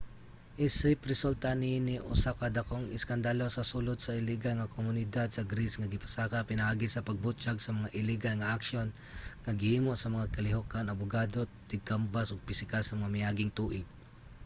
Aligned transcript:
isip 0.67 0.97
resulta 1.11 1.49
niini 1.61 1.95
usa 2.13 2.31
ka 2.39 2.47
dakong 2.57 2.85
iskandalo 2.97 3.45
sa 3.51 3.67
sulod 3.71 3.97
sa 4.01 4.13
ligal 4.29 4.53
nga 4.57 4.73
komunidad 4.75 5.27
sa 5.31 5.47
greece 5.51 5.75
ang 5.77 5.93
gipasaka 5.95 6.47
pinaagi 6.51 6.87
sa 6.91 7.05
pagbutyag 7.07 7.57
sa 7.61 7.75
mga 7.77 7.93
iligal 7.99 8.33
nga 8.37 8.51
aksyon 8.57 8.87
nga 9.43 9.57
gihimo 9.61 9.91
sa 9.97 10.11
mga 10.15 10.31
kalihukan 10.35 10.87
abogado 10.91 11.39
tigkambas 11.69 12.27
ug 12.33 12.45
piskal 12.47 12.83
sa 12.85 12.97
mga 12.99 13.13
miaging 13.15 13.51
tuig 13.59 13.85